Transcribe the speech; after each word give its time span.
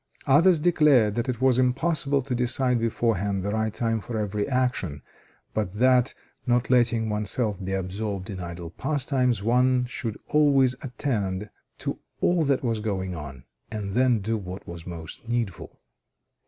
Others 0.25 0.59
declared 0.59 1.13
that 1.13 1.29
it 1.29 1.41
was 1.41 1.59
impossible 1.59 2.23
to 2.23 2.33
decide 2.33 2.79
beforehand 2.79 3.43
the 3.43 3.51
right 3.53 3.71
time 3.71 4.01
for 4.01 4.17
every 4.17 4.47
action; 4.49 5.03
but 5.53 5.73
that, 5.73 6.15
not 6.47 6.71
letting 6.71 7.07
oneself 7.07 7.63
be 7.63 7.73
absorbed 7.73 8.27
in 8.31 8.39
idle 8.39 8.71
pastimes, 8.71 9.43
one 9.43 9.85
should 9.85 10.17
always 10.29 10.73
attend 10.81 11.51
to 11.77 11.99
all 12.19 12.41
that 12.41 12.63
was 12.63 12.79
going 12.79 13.13
on, 13.13 13.43
and 13.69 13.91
then 13.93 14.21
do 14.21 14.37
what 14.39 14.67
was 14.67 14.87
most 14.87 15.29
needful. 15.29 15.79